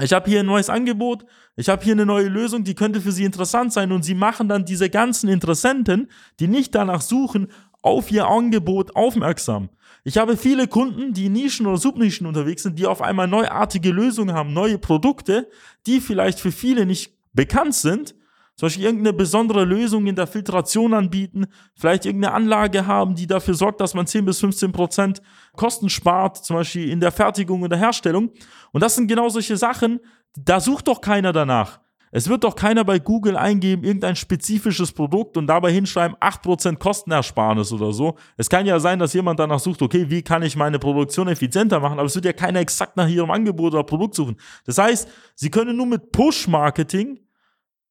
ich 0.00 0.14
habe 0.14 0.30
hier 0.30 0.40
ein 0.40 0.46
neues 0.46 0.70
Angebot, 0.70 1.26
ich 1.56 1.68
habe 1.68 1.84
hier 1.84 1.92
eine 1.92 2.06
neue 2.06 2.28
Lösung, 2.28 2.64
die 2.64 2.74
könnte 2.74 3.02
für 3.02 3.12
Sie 3.12 3.24
interessant 3.24 3.74
sein 3.74 3.92
und 3.92 4.04
Sie 4.04 4.14
machen 4.14 4.48
dann 4.48 4.64
diese 4.64 4.88
ganzen 4.88 5.28
Interessenten, 5.28 6.10
die 6.40 6.48
nicht 6.48 6.74
danach 6.74 7.02
suchen, 7.02 7.48
auf 7.82 8.10
Ihr 8.10 8.26
Angebot 8.26 8.96
aufmerksam. 8.96 9.68
Ich 10.04 10.16
habe 10.16 10.38
viele 10.38 10.66
Kunden, 10.66 11.12
die 11.12 11.28
Nischen 11.28 11.66
oder 11.66 11.76
Subnischen 11.76 12.26
unterwegs 12.26 12.62
sind, 12.62 12.78
die 12.78 12.86
auf 12.86 13.02
einmal 13.02 13.28
neuartige 13.28 13.90
Lösungen 13.90 14.34
haben, 14.34 14.54
neue 14.54 14.78
Produkte, 14.78 15.50
die 15.86 16.00
vielleicht 16.00 16.40
für 16.40 16.52
viele 16.52 16.86
nicht 16.86 17.17
bekannt 17.38 17.76
sind, 17.76 18.16
zum 18.56 18.66
Beispiel 18.66 18.86
irgendeine 18.86 19.12
besondere 19.12 19.64
Lösung 19.64 20.08
in 20.08 20.16
der 20.16 20.26
Filtration 20.26 20.92
anbieten, 20.92 21.46
vielleicht 21.76 22.04
irgendeine 22.04 22.34
Anlage 22.34 22.84
haben, 22.84 23.14
die 23.14 23.28
dafür 23.28 23.54
sorgt, 23.54 23.80
dass 23.80 23.94
man 23.94 24.08
10 24.08 24.24
bis 24.24 24.40
15 24.40 24.72
Prozent 24.72 25.22
Kosten 25.54 25.88
spart, 25.88 26.44
zum 26.44 26.56
Beispiel 26.56 26.90
in 26.90 26.98
der 26.98 27.12
Fertigung 27.12 27.62
und 27.62 27.70
der 27.70 27.78
Herstellung. 27.78 28.32
Und 28.72 28.82
das 28.82 28.96
sind 28.96 29.06
genau 29.06 29.28
solche 29.28 29.56
Sachen, 29.56 30.00
da 30.36 30.58
sucht 30.58 30.88
doch 30.88 31.00
keiner 31.00 31.32
danach. 31.32 31.78
Es 32.10 32.28
wird 32.28 32.42
doch 32.42 32.56
keiner 32.56 32.84
bei 32.84 32.98
Google 32.98 33.36
eingeben, 33.36 33.84
irgendein 33.84 34.16
spezifisches 34.16 34.90
Produkt 34.90 35.36
und 35.36 35.46
dabei 35.46 35.70
hinschreiben 35.70 36.16
8% 36.16 36.78
Kostenersparnis 36.78 37.70
oder 37.70 37.92
so. 37.92 38.16
Es 38.36 38.48
kann 38.48 38.66
ja 38.66 38.80
sein, 38.80 38.98
dass 38.98 39.12
jemand 39.12 39.38
danach 39.38 39.60
sucht, 39.60 39.80
okay, 39.80 40.10
wie 40.10 40.22
kann 40.22 40.42
ich 40.42 40.56
meine 40.56 40.80
Produktion 40.80 41.28
effizienter 41.28 41.78
machen, 41.78 42.00
aber 42.00 42.06
es 42.06 42.16
wird 42.16 42.24
ja 42.24 42.32
keiner 42.32 42.58
exakt 42.58 42.96
nach 42.96 43.08
ihrem 43.08 43.30
Angebot 43.30 43.74
oder 43.74 43.84
Produkt 43.84 44.16
suchen. 44.16 44.36
Das 44.64 44.78
heißt, 44.78 45.08
sie 45.36 45.50
können 45.50 45.76
nur 45.76 45.86
mit 45.86 46.10
Push-Marketing 46.10 47.20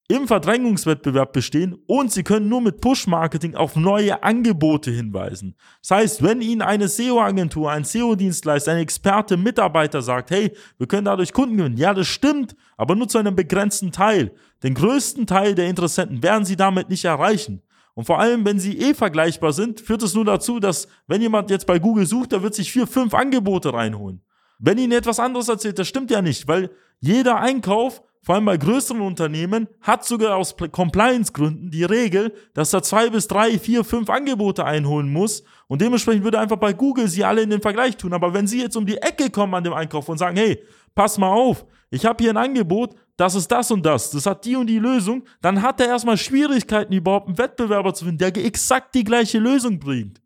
im 0.09 0.25
Verdrängungswettbewerb 0.25 1.33
bestehen 1.33 1.75
und 1.85 2.13
sie 2.13 2.23
können 2.23 2.47
nur 2.47 2.61
mit 2.61 2.79
Push-Marketing 2.79 3.55
auf 3.55 3.75
neue 3.75 4.23
Angebote 4.23 4.89
hinweisen. 4.89 5.55
Das 5.81 5.91
heißt, 5.91 6.23
wenn 6.23 6.41
Ihnen 6.41 6.61
eine 6.61 6.87
SEO-Agentur, 6.87 7.69
ein 7.71 7.83
SEO-Dienstleister, 7.83 8.71
ein 8.71 8.77
Experte, 8.77 9.35
Mitarbeiter 9.35 10.01
sagt, 10.01 10.31
hey, 10.31 10.55
wir 10.77 10.87
können 10.87 11.05
dadurch 11.05 11.33
Kunden 11.33 11.57
gewinnen, 11.57 11.77
ja, 11.77 11.93
das 11.93 12.07
stimmt, 12.07 12.55
aber 12.77 12.95
nur 12.95 13.09
zu 13.09 13.17
einem 13.17 13.35
begrenzten 13.35 13.91
Teil. 13.91 14.31
Den 14.63 14.75
größten 14.75 15.27
Teil 15.27 15.55
der 15.55 15.67
Interessenten 15.67 16.23
werden 16.23 16.45
Sie 16.45 16.55
damit 16.55 16.89
nicht 16.89 17.03
erreichen. 17.03 17.61
Und 17.93 18.05
vor 18.05 18.19
allem, 18.19 18.45
wenn 18.45 18.59
sie 18.59 18.77
eh 18.77 18.93
vergleichbar 18.93 19.53
sind, 19.53 19.81
führt 19.81 20.03
es 20.03 20.13
nur 20.13 20.23
dazu, 20.23 20.59
dass 20.59 20.87
wenn 21.07 21.19
jemand 21.19 21.49
jetzt 21.49 21.65
bei 21.65 21.79
Google 21.79 22.05
sucht, 22.05 22.31
der 22.31 22.43
wird 22.43 22.53
sich 22.53 22.71
vier, 22.71 22.85
fünf 22.85 23.15
Angebote 23.15 23.73
reinholen. 23.73 24.21
Wenn 24.59 24.77
Ihnen 24.77 24.91
etwas 24.91 25.19
anderes 25.19 25.49
erzählt, 25.49 25.79
das 25.79 25.87
stimmt 25.87 26.11
ja 26.11 26.21
nicht, 26.21 26.47
weil 26.47 26.69
jeder 26.99 27.39
Einkauf 27.39 28.03
vor 28.27 28.35
allem 28.35 28.43
bei 28.43 28.57
größeren 28.57 28.99
Unternehmen, 28.99 29.69
hat 29.79 30.03
sogar 30.03 30.35
aus 30.35 30.57
Compliance-Gründen 30.57 31.71
die 31.71 31.85
Regel, 31.85 32.33
dass 32.53 32.73
er 32.73 32.83
zwei 32.83 33.09
bis 33.09 33.29
drei, 33.29 33.57
vier, 33.57 33.85
fünf 33.85 34.09
Angebote 34.09 34.65
einholen 34.65 35.09
muss. 35.13 35.45
Und 35.67 35.79
dementsprechend 35.79 36.25
würde 36.25 36.37
einfach 36.37 36.57
bei 36.57 36.73
Google 36.73 37.07
sie 37.07 37.23
alle 37.23 37.41
in 37.41 37.49
den 37.49 37.61
Vergleich 37.61 37.95
tun. 37.95 38.11
Aber 38.11 38.33
wenn 38.33 38.45
sie 38.45 38.61
jetzt 38.61 38.75
um 38.75 38.85
die 38.85 38.97
Ecke 38.97 39.29
kommen 39.29 39.53
an 39.53 39.63
dem 39.63 39.71
Einkauf 39.71 40.09
und 40.09 40.17
sagen, 40.17 40.35
hey, 40.35 40.61
pass 40.93 41.17
mal 41.17 41.31
auf, 41.31 41.65
ich 41.89 42.05
habe 42.05 42.21
hier 42.21 42.33
ein 42.33 42.37
Angebot, 42.37 42.95
das 43.15 43.33
ist 43.33 43.49
das 43.49 43.71
und 43.71 43.85
das, 43.85 44.11
das 44.11 44.25
hat 44.25 44.43
die 44.43 44.57
und 44.57 44.67
die 44.67 44.79
Lösung, 44.79 45.23
dann 45.41 45.61
hat 45.61 45.79
er 45.79 45.87
erstmal 45.87 46.17
Schwierigkeiten, 46.17 46.91
überhaupt 46.91 47.29
einen 47.29 47.37
Wettbewerber 47.37 47.93
zu 47.93 48.03
finden, 48.03 48.17
der 48.17 48.35
exakt 48.35 48.93
die 48.93 49.05
gleiche 49.05 49.39
Lösung 49.39 49.79
bringt 49.79 50.19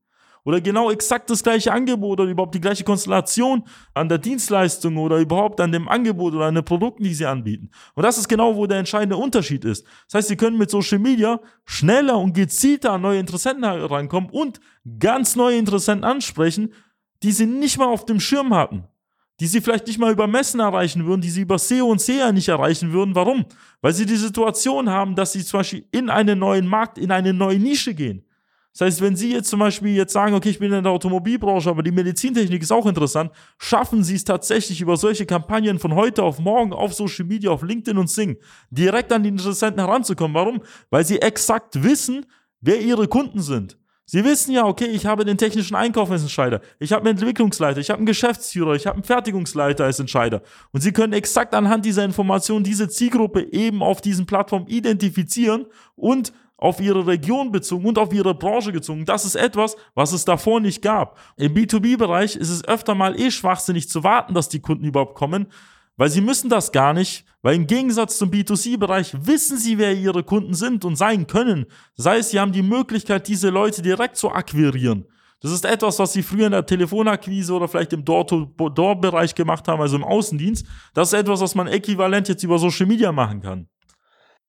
oder 0.44 0.62
genau 0.62 0.90
exakt 0.90 1.30
das 1.30 1.44
gleiche 1.44 1.72
Angebot 1.72 2.20
oder 2.20 2.30
überhaupt 2.30 2.56
die 2.56 2.62
gleiche 2.62 2.84
Konstellation 2.84 3.64
an 3.94 4.10
der 4.10 4.18
Dienstleistung 4.18 4.98
oder 4.98 5.18
überhaupt 5.18 5.60
an 5.62 5.72
dem 5.72 5.88
Angebot 5.88 6.34
oder 6.34 6.46
an 6.46 6.56
den 6.56 6.66
Produkten, 6.66 7.04
die 7.04 7.14
sie 7.14 7.26
anbieten. 7.26 7.70
Und 7.96 8.04
das 8.04 8.18
ist 8.18 8.28
genau, 8.28 8.56
wo 8.56 8.66
der 8.68 8.80
entscheidende 8.80 9.18
Unterschied 9.18 9.66
ist. 9.66 9.86
Das 10.08 10.16
heißt, 10.16 10.28
sie 10.30 10.38
können 10.38 10.58
mit 10.58 10.70
Social 10.70 11.00
Media 11.00 11.40
schneller 11.66 12.18
und 12.18 12.34
gezielter 12.34 12.94
an 12.94 13.02
neue 13.02 13.20
Interessenten 13.20 13.64
herankommen 13.64 14.30
und 14.30 14.60
ganz 15.00 15.36
neue 15.36 15.58
Interessenten 15.58 16.04
ansprechen, 16.04 16.74
die 17.24 17.32
sie 17.32 17.46
nicht 17.46 17.78
mal 17.78 17.88
auf 17.88 18.06
dem 18.06 18.20
Schirm 18.20 18.54
hatten 18.54 18.86
die 19.42 19.48
sie 19.48 19.60
vielleicht 19.60 19.88
nicht 19.88 19.98
mal 19.98 20.12
über 20.12 20.28
Messen 20.28 20.60
erreichen 20.60 21.08
würden, 21.08 21.22
die 21.22 21.32
sie 21.32 21.42
über 21.42 21.58
SEO 21.58 21.88
und 21.88 22.00
SEA 22.00 22.32
nicht 22.32 22.48
erreichen 22.48 22.94
würden. 22.94 23.16
Warum? 23.16 23.46
Weil 23.82 23.92
sie 23.92 24.06
die 24.06 24.16
Situation 24.16 24.88
haben, 24.88 25.16
dass 25.16 25.34
sie 25.34 25.44
zum 25.44 25.62
Beispiel 25.62 25.88
in 25.92 26.12
einen 26.12 26.38
neuen 26.38 26.68
Markt, 26.68 27.00
in 27.00 27.10
eine 27.10 27.34
neue 27.34 27.58
Nische 27.58 27.96
gehen. 27.96 28.24
Das 28.74 28.82
heißt, 28.82 29.02
wenn 29.02 29.16
Sie 29.16 29.34
jetzt 29.34 29.50
zum 29.50 29.60
Beispiel 29.60 29.94
jetzt 29.96 30.14
sagen, 30.14 30.34
okay, 30.34 30.50
ich 30.50 30.60
bin 30.60 30.72
in 30.72 30.84
der 30.84 30.92
Automobilbranche, 30.94 31.70
aber 31.70 31.84
die 31.84 31.92
Medizintechnik 31.92 32.62
ist 32.62 32.72
auch 32.72 32.86
interessant, 32.86 33.32
schaffen 33.58 34.04
Sie 34.04 34.16
es 34.16 34.24
tatsächlich 34.24 34.80
über 34.80 34.96
solche 34.96 35.26
Kampagnen 35.26 35.78
von 35.78 35.94
heute 35.94 36.24
auf 36.24 36.40
morgen 36.40 36.72
auf 36.72 36.94
Social 36.94 37.26
Media, 37.26 37.52
auf 37.52 37.64
LinkedIn 37.64 37.98
und 37.98 38.10
Sing 38.10 38.38
direkt 38.70 39.12
an 39.12 39.24
die 39.24 39.30
Interessenten 39.30 39.82
heranzukommen. 39.82 40.34
Warum? 40.36 40.62
Weil 40.90 41.06
Sie 41.06 41.22
exakt 41.22 41.84
wissen, 41.84 42.26
wer 42.62 42.80
Ihre 42.80 43.08
Kunden 43.08 43.42
sind. 43.42 43.78
Sie 44.06 44.26
wissen 44.26 44.52
ja, 44.52 44.66
okay, 44.66 44.88
ich 44.88 45.06
habe 45.06 45.24
den 45.24 45.38
technischen 45.38 45.76
Einkauf 45.76 46.12
als 46.12 46.22
Entscheider, 46.22 46.60
ich 46.80 46.92
habe 46.92 47.08
einen 47.08 47.18
Entwicklungsleiter, 47.18 47.80
ich 47.80 47.90
habe 47.90 48.00
einen 48.00 48.06
Geschäftsführer, 48.06 48.76
ich 48.76 48.86
habe 48.86 48.96
einen 48.96 49.06
Fertigungsleiter 49.06 49.86
als 49.86 50.00
Entscheider. 50.00 50.42
Und 50.72 50.82
Sie 50.82 50.92
können 50.92 51.14
exakt 51.14 51.56
anhand 51.56 51.86
dieser 51.86 52.04
Informationen 52.04 52.66
diese 52.66 52.90
Zielgruppe 52.90 53.54
eben 53.54 53.82
auf 53.82 54.02
diesen 54.02 54.26
Plattformen 54.26 54.68
identifizieren 54.68 55.66
und 55.96 56.34
auf 56.62 56.80
ihre 56.80 57.08
Region 57.08 57.52
bezogen 57.52 57.88
und 57.88 57.98
auf 57.98 58.14
ihre 58.14 58.36
Branche 58.36 58.72
gezogen. 58.72 59.04
Das 59.04 59.26
ist 59.26 59.36
etwas, 59.36 59.76
was 59.96 60.14
es 60.14 60.26
davor 60.26 60.62
nicht 60.62 60.82
gab. 60.82 61.20
Im 61.36 61.56
B2B-Bereich 61.56 62.36
ist 62.36 62.52
es 62.52 62.64
öfter 62.64 62.94
mal 62.94 63.20
eh 63.20 63.32
schwachsinnig 63.32 63.90
zu 63.90 64.04
warten, 64.04 64.36
dass 64.36 64.48
die 64.48 64.62
Kunden 64.62 64.86
überhaupt 64.86 65.16
kommen, 65.16 65.48
weil 65.98 66.10
sie 66.10 66.22
müssen 66.22 66.50
das 66.50 66.72
gar 66.72 66.94
nicht, 66.94 67.26
weil 67.42 67.56
im 67.56 67.66
Gegensatz 67.66 68.20
zum 68.20 68.30
B2C-Bereich 68.30 69.26
wissen 69.26 69.58
sie, 69.58 69.80
wer 69.80 69.94
ihre 69.94 70.24
Kunden 70.24 70.54
sind 70.54 70.86
und 70.86 70.96
sein 70.96 71.26
können. 71.26 71.66
Das 71.98 72.06
heißt, 72.06 72.30
sie 72.30 72.40
haben 72.40 72.52
die 72.52 72.62
Möglichkeit, 72.62 73.28
diese 73.28 73.50
Leute 73.50 73.82
direkt 73.82 74.16
zu 74.16 74.32
akquirieren. 74.32 75.06
Das 75.42 75.52
ist 75.52 75.66
etwas, 75.66 75.98
was 75.98 76.14
sie 76.14 76.22
früher 76.22 76.46
in 76.46 76.52
der 76.52 76.68
Telefonakquise 76.68 77.54
oder 77.54 77.68
vielleicht 77.68 77.94
im 77.94 78.06
Door-to-Door-Bereich 78.06 79.34
gemacht 79.34 79.68
haben, 79.68 79.82
also 79.82 79.96
im 79.96 80.04
Außendienst. 80.04 80.68
Das 80.94 81.12
ist 81.12 81.20
etwas, 81.20 81.42
was 81.42 81.56
man 81.56 81.66
äquivalent 81.66 82.30
jetzt 82.30 82.44
über 82.44 82.60
Social 82.60 82.86
Media 82.86 83.12
machen 83.12 83.42
kann. 83.42 83.68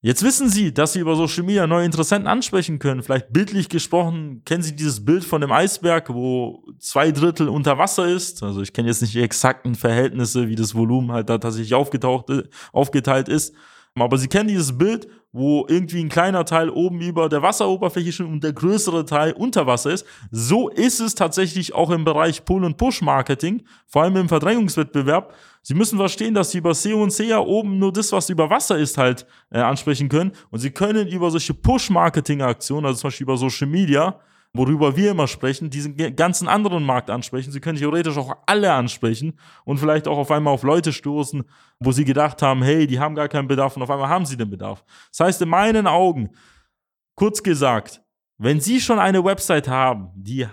Jetzt 0.05 0.25
wissen 0.25 0.49
Sie, 0.49 0.75
dass 0.75 0.95
Sie 0.95 0.99
über 0.99 1.15
Social 1.15 1.45
Media 1.45 1.65
neue 1.69 1.85
Interessenten 1.85 2.27
ansprechen 2.27 2.81
können. 2.81 3.05
Vielleicht 3.05 3.33
bildlich 3.33 3.69
gesprochen, 3.69 4.43
kennen 4.45 4.65
Sie 4.65 4.75
dieses 4.75 5.05
Bild 5.05 5.23
von 5.23 5.41
dem 5.41 5.53
Eisberg, 5.53 6.13
wo 6.13 6.65
zwei 6.81 7.13
Drittel 7.13 7.49
unter 7.49 7.79
Wasser 7.79 8.09
ist. 8.09 8.43
Also 8.43 8.63
ich 8.63 8.73
kenne 8.73 8.89
jetzt 8.89 9.01
nicht 9.01 9.15
die 9.15 9.23
exakten 9.23 9.77
Verhältnisse, 9.77 10.49
wie 10.49 10.57
das 10.57 10.75
Volumen 10.75 11.13
halt 11.13 11.31
da 11.31 11.39
tatsächlich 11.39 11.75
aufgetaucht, 11.75 12.27
aufgeteilt 12.73 13.29
ist. 13.29 13.55
Aber 13.95 14.17
Sie 14.17 14.29
kennen 14.29 14.49
dieses 14.49 14.77
Bild, 14.77 15.07
wo 15.33 15.67
irgendwie 15.69 16.01
ein 16.01 16.09
kleiner 16.09 16.45
Teil 16.45 16.71
oben 16.71 17.01
über 17.01 17.29
der 17.29 17.43
Wasseroberfläche 17.43 18.13
steht 18.13 18.27
und 18.27 18.45
der 18.45 18.53
größere 18.53 19.05
Teil 19.05 19.33
unter 19.33 19.67
Wasser 19.67 19.91
ist. 19.91 20.07
So 20.31 20.69
ist 20.69 21.01
es 21.01 21.15
tatsächlich 21.15 21.75
auch 21.75 21.91
im 21.91 22.05
Bereich 22.05 22.45
Pull- 22.45 22.65
und 22.65 22.77
Push-Marketing, 22.77 23.63
vor 23.87 24.03
allem 24.03 24.17
im 24.17 24.29
Verdrängungswettbewerb. 24.29 25.35
Sie 25.63 25.75
müssen 25.75 25.99
verstehen, 25.99 26.35
dass 26.35 26.51
Sie 26.51 26.59
über 26.59 26.75
SEO 26.75 27.03
und 27.03 27.13
SEA 27.13 27.39
oben 27.39 27.79
nur 27.79 27.93
das, 27.93 28.13
was 28.13 28.29
über 28.29 28.51
Wasser 28.51 28.79
ist, 28.79 28.99
halt 28.99 29.27
äh, 29.51 29.59
ansprechen 29.59 30.09
können. 30.09 30.33
Und 30.51 30.61
Sie 30.61 30.71
können 30.71 31.09
über 31.09 31.31
solche 31.31 31.55
Push-Marketing-Aktionen, 31.55 32.87
also 32.87 33.01
zum 33.01 33.09
Beispiel 33.09 33.25
über 33.25 33.37
Social 33.37 33.69
Media, 33.69 34.21
worüber 34.55 34.97
wir 34.97 35.13
immer 35.13 35.29
sprechen, 35.29 35.71
diesen 35.71 35.97
ganzen 36.15 36.47
anderen 36.47 36.85
Markt 36.85 37.09
ansprechen. 37.09 37.53
Sie 37.53 37.61
können 37.61 37.79
theoretisch 37.79 38.17
auch 38.19 38.37
alle 38.47 38.73
ansprechen 38.73 39.39
und 39.65 39.79
vielleicht 39.79 40.07
auch 40.07 40.19
auf 40.19 40.31
einmal 40.31 40.53
auf 40.53 40.63
Leute 40.63 40.93
stoßen, 40.93 41.45
wo 41.81 41.93
sie 41.93 42.05
gedacht 42.05 42.43
haben, 42.43 42.63
hey, 42.63 42.87
die 42.87 43.01
haben 43.01 43.15
gar 43.15 43.29
keinen 43.29 43.49
Bedarf 43.49 43.77
und 43.77 43.83
auf 43.83 43.91
einmal 43.91 44.09
haben 44.09 44.27
sie 44.27 44.37
den 44.37 44.51
Bedarf. 44.51 44.85
Das 45.11 45.21
heißt, 45.21 45.43
in 45.43 45.49
meinen 45.49 45.87
Augen, 45.87 46.31
kurz 47.15 47.43
gesagt, 47.43 48.03
wenn 48.39 48.61
Sie 48.61 48.81
schon 48.81 48.99
eine 48.99 49.25
Website 49.25 49.69
haben, 49.69 50.11
die 50.15 50.49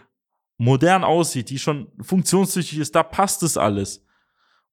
modern 0.58 1.04
aussieht, 1.04 1.50
die 1.50 1.58
schon 1.58 1.92
funktionstüchtig 2.02 2.78
ist, 2.78 2.94
da 2.94 3.02
passt 3.04 3.42
es 3.44 3.58
alles 3.58 4.06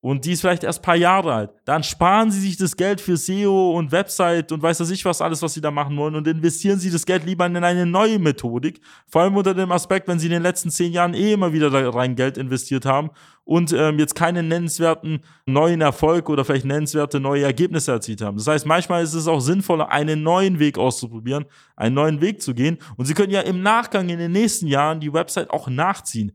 und 0.06 0.24
die 0.24 0.34
ist 0.34 0.42
vielleicht 0.42 0.62
erst 0.62 0.82
paar 0.82 0.94
Jahre 0.94 1.34
alt, 1.34 1.50
dann 1.64 1.82
sparen 1.82 2.30
Sie 2.30 2.38
sich 2.38 2.56
das 2.56 2.76
Geld 2.76 3.00
für 3.00 3.16
SEO 3.16 3.72
und 3.72 3.90
Website 3.90 4.52
und 4.52 4.62
weiß 4.62 4.78
das 4.78 4.90
ich 4.90 5.04
was 5.04 5.20
alles, 5.20 5.42
was 5.42 5.54
Sie 5.54 5.60
da 5.60 5.72
machen 5.72 5.96
wollen 5.96 6.14
und 6.14 6.28
investieren 6.28 6.78
Sie 6.78 6.92
das 6.92 7.06
Geld 7.06 7.26
lieber 7.26 7.44
in 7.44 7.56
eine 7.56 7.86
neue 7.86 8.20
Methodik. 8.20 8.80
Vor 9.08 9.22
allem 9.22 9.36
unter 9.36 9.52
dem 9.52 9.72
Aspekt, 9.72 10.06
wenn 10.06 10.20
Sie 10.20 10.26
in 10.26 10.32
den 10.32 10.44
letzten 10.44 10.70
zehn 10.70 10.92
Jahren 10.92 11.12
eh 11.12 11.32
immer 11.32 11.52
wieder 11.52 11.70
da 11.70 11.90
rein 11.90 12.14
Geld 12.14 12.38
investiert 12.38 12.86
haben 12.86 13.10
und 13.42 13.72
ähm, 13.72 13.98
jetzt 13.98 14.14
keinen 14.14 14.46
nennenswerten 14.46 15.24
neuen 15.44 15.80
Erfolg 15.80 16.28
oder 16.28 16.44
vielleicht 16.44 16.66
nennenswerte 16.66 17.18
neue 17.18 17.42
Ergebnisse 17.42 17.90
erzielt 17.90 18.22
haben. 18.22 18.36
Das 18.36 18.46
heißt, 18.46 18.64
manchmal 18.64 19.02
ist 19.02 19.14
es 19.14 19.26
auch 19.26 19.40
sinnvoller, 19.40 19.90
einen 19.90 20.22
neuen 20.22 20.60
Weg 20.60 20.78
auszuprobieren, 20.78 21.46
einen 21.74 21.96
neuen 21.96 22.20
Weg 22.20 22.42
zu 22.42 22.54
gehen. 22.54 22.78
Und 22.96 23.06
Sie 23.06 23.14
können 23.14 23.32
ja 23.32 23.40
im 23.40 23.60
Nachgang 23.60 24.08
in 24.08 24.20
den 24.20 24.30
nächsten 24.30 24.68
Jahren 24.68 25.00
die 25.00 25.12
Website 25.12 25.50
auch 25.50 25.66
nachziehen. 25.66 26.30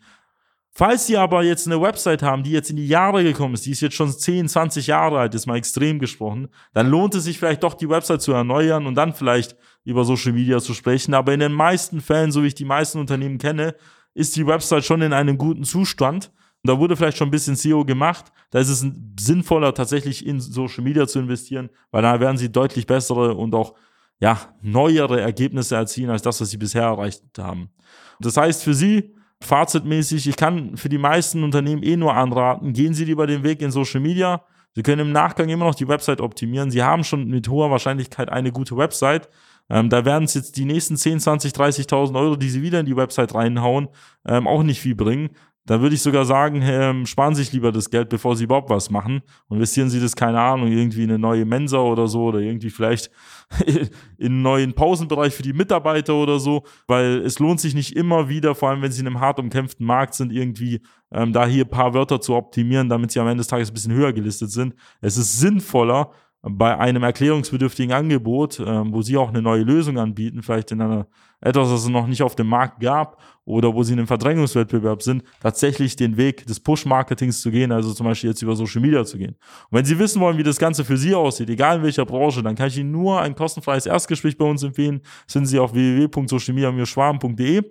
Falls 0.74 1.06
Sie 1.06 1.18
aber 1.18 1.44
jetzt 1.44 1.68
eine 1.68 1.82
Website 1.82 2.24
haben, 2.24 2.44
die 2.44 2.51
jetzt 2.51 2.70
in 2.70 2.78
die 2.78 2.88
Jahre 2.88 3.24
gekommen 3.24 3.56
ist, 3.56 3.66
die 3.66 3.72
ist 3.72 3.82
jetzt 3.82 3.96
schon 3.96 4.10
10, 4.10 4.48
20 4.48 4.88
Jahre 4.88 5.20
alt, 5.20 5.36
ist 5.36 5.46
mal 5.46 5.58
extrem 5.58 6.00
gesprochen, 6.00 6.48
dann 6.74 6.90
lohnt 6.90 7.13
es 7.13 7.25
sich 7.25 7.38
vielleicht 7.38 7.63
doch, 7.63 7.74
die 7.74 7.90
Website 7.90 8.22
zu 8.22 8.32
erneuern 8.32 8.88
und 8.88 8.96
dann 8.96 9.13
vielleicht 9.13 9.58
über 9.84 10.06
Social 10.06 10.32
Media 10.32 10.60
zu 10.60 10.74
sprechen. 10.74 11.13
Aber 11.13 11.34
in 11.34 11.42
den 11.42 11.51
meisten 11.51 12.00
Fällen, 12.00 12.32
so 12.32 12.44
wie 12.44 12.48
ich 12.48 12.56
die 12.56 12.66
meisten 12.66 13.00
Unternehmen 13.00 13.38
kenne, 13.38 13.75
ist 14.13 14.36
die 14.38 14.48
Website 14.48 14.86
schon 14.86 15.01
in 15.01 15.12
einem 15.12 15.38
guten 15.38 15.66
Zustand. 15.66 16.32
Und 16.63 16.70
da 16.70 16.80
wurde 16.80 16.96
vielleicht 16.96 17.18
schon 17.18 17.28
ein 17.28 17.32
bisschen 17.32 17.56
SEO 17.56 17.84
gemacht. 17.84 18.32
Da 18.51 18.60
ist 18.60 18.70
es 18.70 18.86
sinnvoller, 19.20 19.74
tatsächlich 19.74 20.25
in 20.25 20.40
Social 20.40 20.84
Media 20.84 21.06
zu 21.06 21.20
investieren, 21.20 21.70
weil 21.90 22.04
da 22.04 22.20
werden 22.20 22.38
Sie 22.38 22.51
deutlich 22.51 22.86
bessere 22.86 23.36
und 23.36 23.54
auch 23.56 23.74
ja, 24.22 24.40
neuere 24.62 25.20
Ergebnisse 25.20 25.75
erzielen 25.75 26.12
als 26.12 26.22
das, 26.22 26.40
was 26.40 26.50
Sie 26.50 26.58
bisher 26.58 26.84
erreicht 26.84 27.24
haben. 27.40 27.72
Das 28.20 28.38
heißt 28.38 28.63
für 28.63 28.75
Sie, 28.75 29.16
Fazitmäßig, 29.41 30.27
ich 30.27 30.36
kann 30.36 30.77
für 30.77 30.89
die 30.89 30.98
meisten 30.98 31.43
Unternehmen 31.43 31.83
eh 31.83 31.98
nur 31.98 32.15
anraten, 32.15 32.74
gehen 32.74 32.93
Sie 32.93 33.05
lieber 33.05 33.27
den 33.27 33.43
Weg 33.43 33.62
in 33.62 33.71
Social 33.71 34.00
Media. 34.00 34.43
Sie 34.74 34.83
können 34.83 35.07
im 35.07 35.12
Nachgang 35.12 35.50
immer 35.50 35.65
noch 35.65 35.75
die 35.75 35.88
Website 35.88 36.21
optimieren. 36.21 36.71
Sie 36.71 36.81
haben 36.81 37.03
schon 37.03 37.27
mit 37.27 37.50
hoher 37.50 37.71
Wahrscheinlichkeit 37.71 38.29
eine 38.29 38.51
gute 38.51 38.77
Website. 38.77 39.27
Ähm, 39.69 39.89
da 39.89 40.05
werden 40.05 40.25
es 40.25 40.33
jetzt 40.33 40.57
die 40.57 40.65
nächsten 40.65 40.95
10, 40.95 41.19
20, 41.19 41.53
30.000 41.53 42.17
Euro, 42.17 42.36
die 42.36 42.50
Sie 42.50 42.62
wieder 42.62 42.79
in 42.79 42.86
die 42.86 42.95
Website 42.95 43.33
reinhauen, 43.33 43.89
ähm, 44.25 44.48
auch 44.48 44.63
nicht 44.63 44.79
viel 44.79 44.95
bringen. 44.95 45.31
Da 45.65 45.80
würde 45.80 45.94
ich 45.94 46.01
sogar 46.01 46.25
sagen, 46.25 46.62
ähm, 46.63 47.06
sparen 47.06 47.36
Sie 47.36 47.44
sich 47.44 47.53
lieber 47.53 47.72
das 47.72 47.91
Geld, 47.91 48.10
bevor 48.10 48.36
Sie 48.36 48.46
überhaupt 48.46 48.72
was 48.72 48.89
machen. 48.89 49.22
Investieren 49.50 49.91
Sie 49.91 50.00
das, 50.00 50.15
keine 50.15 50.39
Ahnung, 50.39 50.72
irgendwie 50.72 51.03
in 51.03 51.12
eine 51.12 51.20
neue 51.20 51.46
Mensa 51.46 51.77
oder 51.77 52.08
so 52.08 52.25
oder 52.25 52.39
irgendwie 52.39 52.72
vielleicht 52.72 53.12
in 53.65 53.89
einen 54.20 54.41
neuen 54.41 54.74
Pausenbereich 54.74 55.36
für 55.36 55.44
die 55.44 55.53
Mitarbeiter 55.53 56.15
oder 56.15 56.39
so, 56.39 56.63
weil 56.88 57.20
es 57.20 57.38
lohnt 57.38 57.60
sich 57.60 57.75
nicht 57.75 57.96
immer 57.96 58.27
wieder, 58.27 58.56
vor 58.56 58.70
allem 58.70 58.82
wenn 58.82 58.91
Sie 58.91 59.01
in 59.01 59.08
einem 59.08 59.20
hart 59.20 59.38
umkämpften 59.38 59.86
Markt 59.86 60.15
sind, 60.15 60.32
irgendwie 60.32 60.82
ähm, 61.12 61.32
da 61.32 61.46
hier 61.46 61.65
ein 61.65 61.70
paar 61.70 61.94
Wörter 61.94 62.20
zu 62.20 62.36
optimieren, 62.36 62.89
damit 62.89 63.12
Sie 63.12 63.20
am 63.20 63.27
Ende 63.27 63.41
des 63.41 63.48
Tages 63.48 63.70
ein 63.70 63.74
bisschen 63.75 63.94
höher 63.94 64.13
gelistet 64.13 64.50
sind. 64.50 64.74
Es 65.00 65.15
ist 65.15 65.39
sinnvoller, 65.39 66.10
bei 66.43 66.77
einem 66.77 67.03
erklärungsbedürftigen 67.03 67.93
Angebot, 67.93 68.60
ähm, 68.60 68.93
wo 68.93 69.01
sie 69.01 69.15
auch 69.17 69.29
eine 69.29 69.41
neue 69.41 69.63
Lösung 69.63 70.00
anbieten, 70.00 70.41
vielleicht 70.41 70.71
in 70.71 70.81
einer 70.81 71.07
etwas, 71.39 71.69
was 71.69 71.83
es 71.83 71.89
noch 71.89 72.07
nicht 72.07 72.24
auf 72.24 72.36
dem 72.36 72.48
Markt 72.48 72.79
gab 72.79 73.19
oder 73.45 73.74
wo 73.74 73.83
sie 73.83 73.93
in 73.93 74.00
einem 74.00 74.07
Verdrängungswettbewerb 74.07 75.01
sind, 75.01 75.24
tatsächlich 75.39 75.95
den 75.95 76.17
Weg 76.17 76.45
des 76.45 76.60
Push-Marketings 76.60 77.41
zu 77.41 77.51
gehen, 77.51 77.71
also 77.71 77.93
zum 77.93 78.05
Beispiel 78.05 78.29
jetzt 78.29 78.41
über 78.41 78.55
Social 78.55 78.81
Media 78.81 79.03
zu 79.05 79.17
gehen. 79.17 79.36
Und 79.69 79.77
wenn 79.77 79.86
Sie 79.86 79.98
wissen 79.98 80.21
wollen, 80.21 80.38
wie 80.38 80.43
das 80.43 80.57
Ganze 80.57 80.86
für 80.86 80.98
Sie 80.98 81.13
aussieht, 81.13 81.50
egal 81.50 81.77
in 81.77 81.83
welcher 81.83 82.05
Branche, 82.05 82.43
dann 82.43 82.55
kann 82.55 82.67
ich 82.67 82.77
Ihnen 82.77 82.91
nur 82.91 83.19
ein 83.21 83.36
kostenfreies 83.36 83.86
Erstgespräch 83.86 84.38
bei 84.38 84.45
uns 84.45 84.63
empfehlen. 84.63 85.01
Finden 85.27 85.48
Sie 85.48 85.60
auf 85.60 85.74
www.socialmedia-schwaben.de. 85.74 87.63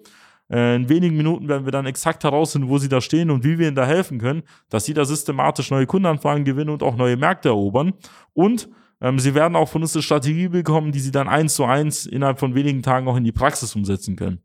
Äh, 0.50 0.76
in 0.76 0.88
wenigen 0.88 1.16
Minuten 1.16 1.48
werden 1.48 1.64
wir 1.64 1.72
dann 1.72 1.86
exakt 1.86 2.24
herausfinden, 2.24 2.68
wo 2.68 2.78
sie 2.78 2.88
da 2.88 3.00
stehen 3.00 3.30
und 3.30 3.44
wie 3.44 3.58
wir 3.58 3.68
ihnen 3.68 3.76
da 3.76 3.86
helfen 3.86 4.18
können, 4.18 4.42
dass 4.68 4.84
sie 4.84 4.94
da 4.94 5.04
systematisch 5.04 5.70
neue 5.70 5.86
Kundenanfragen 5.86 6.44
gewinnen 6.44 6.70
und 6.70 6.82
auch 6.82 6.96
neue 6.96 7.16
Märkte 7.16 7.50
erobern. 7.50 7.92
Und 8.34 8.68
ähm, 9.00 9.18
sie 9.18 9.34
werden 9.34 9.56
auch 9.56 9.68
von 9.68 9.82
uns 9.82 9.94
eine 9.94 10.02
Strategie 10.02 10.48
bekommen, 10.48 10.92
die 10.92 11.00
sie 11.00 11.12
dann 11.12 11.28
eins 11.28 11.54
zu 11.54 11.64
eins 11.64 12.06
innerhalb 12.06 12.38
von 12.38 12.54
wenigen 12.54 12.82
Tagen 12.82 13.08
auch 13.08 13.16
in 13.16 13.24
die 13.24 13.32
Praxis 13.32 13.74
umsetzen 13.74 14.16
können. 14.16 14.40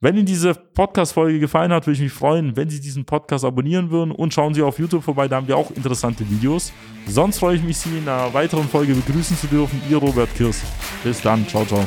Wenn 0.00 0.16
Ihnen 0.16 0.26
diese 0.26 0.52
Podcast-Folge 0.52 1.40
gefallen 1.40 1.72
hat, 1.72 1.86
würde 1.86 1.94
ich 1.94 2.02
mich 2.02 2.12
freuen, 2.12 2.56
wenn 2.56 2.68
Sie 2.68 2.78
diesen 2.78 3.06
Podcast 3.06 3.42
abonnieren 3.42 3.90
würden 3.90 4.10
und 4.10 4.34
schauen 4.34 4.52
Sie 4.52 4.60
auf 4.60 4.78
YouTube 4.78 5.02
vorbei, 5.02 5.28
da 5.28 5.36
haben 5.36 5.48
wir 5.48 5.56
auch 5.56 5.70
interessante 5.70 6.28
Videos. 6.28 6.74
Sonst 7.06 7.38
freue 7.38 7.56
ich 7.56 7.62
mich, 7.62 7.78
Sie 7.78 7.96
in 7.96 8.06
einer 8.06 8.34
weiteren 8.34 8.68
Folge 8.68 8.92
begrüßen 8.94 9.34
zu 9.34 9.46
dürfen. 9.46 9.80
Ihr 9.88 9.96
Robert 9.96 10.28
Kirs. 10.34 10.60
Bis 11.02 11.22
dann. 11.22 11.46
Ciao, 11.48 11.64
ciao. 11.64 11.86